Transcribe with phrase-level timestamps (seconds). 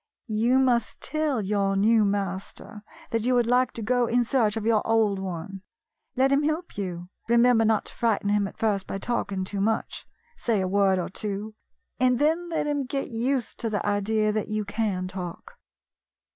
[0.25, 4.65] You must tell your new master that you would like to go in search of
[4.65, 5.61] your old one.
[6.15, 7.09] Let him help you.
[7.29, 10.07] Remember not to frighten him at first by talking too much.
[10.35, 11.53] Say a word or two,
[11.99, 15.59] and then let him get used to the idea that you can talk."